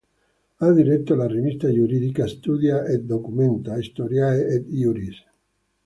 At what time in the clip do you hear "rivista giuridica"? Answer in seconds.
1.27-2.25